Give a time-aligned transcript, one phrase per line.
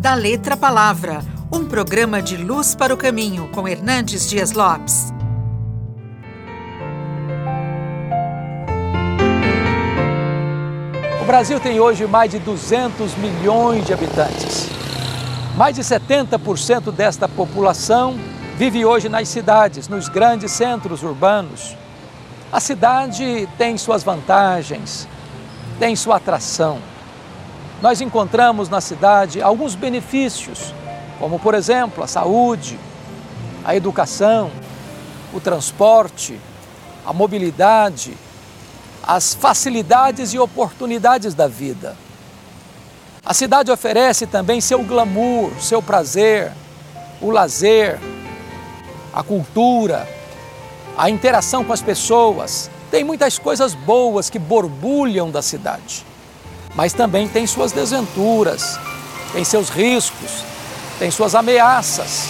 [0.00, 1.20] Da Letra Palavra,
[1.52, 5.12] um programa de luz para o caminho com Hernandes Dias Lopes.
[11.20, 14.70] O Brasil tem hoje mais de 200 milhões de habitantes.
[15.54, 18.18] Mais de 70% desta população
[18.56, 21.76] vive hoje nas cidades, nos grandes centros urbanos.
[22.50, 25.06] A cidade tem suas vantagens,
[25.78, 26.89] tem sua atração.
[27.82, 30.74] Nós encontramos na cidade alguns benefícios,
[31.18, 32.78] como, por exemplo, a saúde,
[33.64, 34.50] a educação,
[35.32, 36.38] o transporte,
[37.06, 38.14] a mobilidade,
[39.02, 41.96] as facilidades e oportunidades da vida.
[43.24, 46.52] A cidade oferece também seu glamour, seu prazer,
[47.20, 47.98] o lazer,
[49.12, 50.06] a cultura,
[50.96, 52.70] a interação com as pessoas.
[52.90, 56.04] Tem muitas coisas boas que borbulham da cidade,
[56.74, 58.78] mas também tem suas desventuras,
[59.32, 60.44] tem seus riscos,
[60.98, 62.28] tem suas ameaças.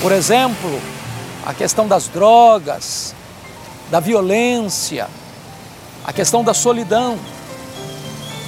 [0.00, 0.80] Por exemplo,
[1.44, 3.14] a questão das drogas,
[3.90, 5.08] da violência,
[6.04, 7.18] a questão da solidão.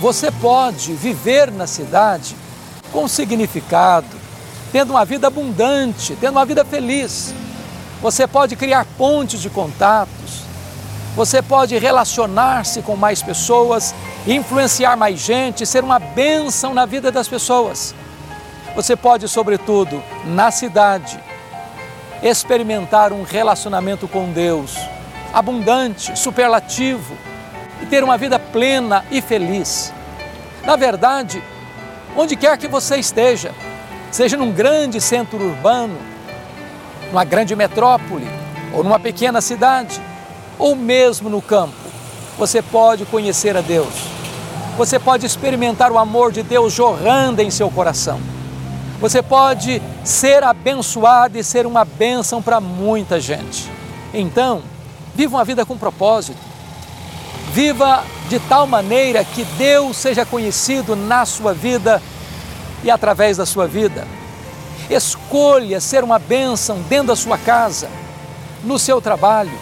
[0.00, 2.36] Você pode viver na cidade
[2.92, 4.06] com significado,
[4.72, 7.34] tendo uma vida abundante, tendo uma vida feliz.
[8.00, 10.43] Você pode criar pontes de contatos,
[11.14, 13.94] você pode relacionar-se com mais pessoas,
[14.26, 17.94] influenciar mais gente, ser uma bênção na vida das pessoas.
[18.74, 21.18] Você pode, sobretudo, na cidade,
[22.22, 24.76] experimentar um relacionamento com Deus
[25.32, 27.16] abundante, superlativo
[27.82, 29.92] e ter uma vida plena e feliz.
[30.64, 31.42] Na verdade,
[32.16, 33.52] onde quer que você esteja,
[34.12, 35.98] seja num grande centro urbano,
[37.08, 38.28] numa grande metrópole
[38.72, 40.00] ou numa pequena cidade,
[40.58, 41.74] ou mesmo no campo,
[42.38, 43.92] você pode conhecer a Deus.
[44.76, 48.20] Você pode experimentar o amor de Deus jorrando em seu coração.
[49.00, 53.70] Você pode ser abençoado e ser uma bênção para muita gente.
[54.12, 54.62] Então,
[55.14, 56.38] viva uma vida com propósito.
[57.52, 62.02] Viva de tal maneira que Deus seja conhecido na sua vida
[62.82, 64.06] e através da sua vida.
[64.90, 67.88] Escolha ser uma bênção dentro da sua casa,
[68.64, 69.52] no seu trabalho,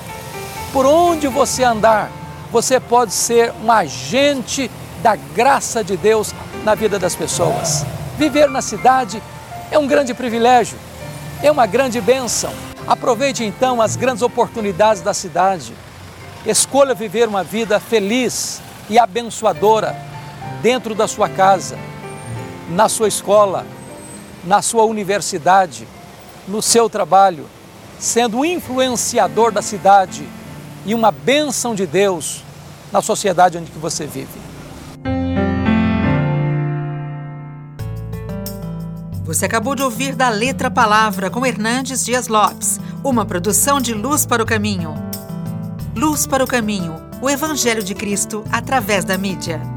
[0.73, 2.11] por onde você andar,
[2.51, 4.71] você pode ser um agente
[5.03, 6.35] da graça de Deus
[6.65, 7.85] na vida das pessoas.
[8.17, 9.23] Viver na cidade
[9.71, 10.79] é um grande privilégio,
[11.43, 12.53] é uma grande bênção.
[12.87, 15.75] Aproveite então as grandes oportunidades da cidade.
[16.47, 19.95] Escolha viver uma vida feliz e abençoadora
[20.63, 21.79] dentro da sua casa,
[22.71, 23.67] na sua escola,
[24.45, 25.87] na sua universidade,
[26.49, 27.47] no seu trabalho,
[27.99, 30.27] sendo influenciador da cidade
[30.85, 32.43] e uma bênção de Deus
[32.93, 34.41] na sociedade onde você vive.
[39.25, 44.27] Você acabou de ouvir da Letra Palavra com Hernandes Dias Lopes, uma produção de Luz
[44.27, 44.95] para o Caminho.
[45.97, 49.72] Luz para o Caminho, o Evangelho de Cristo através da mídia.